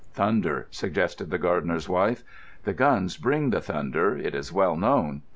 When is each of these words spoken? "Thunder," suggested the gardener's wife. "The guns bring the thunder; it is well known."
"Thunder," 0.13 0.65
suggested 0.71 1.29
the 1.29 1.37
gardener's 1.37 1.87
wife. 1.87 2.23
"The 2.63 2.73
guns 2.73 3.17
bring 3.17 3.51
the 3.51 3.61
thunder; 3.61 4.17
it 4.17 4.33
is 4.33 4.51
well 4.51 4.75
known." 4.75 5.21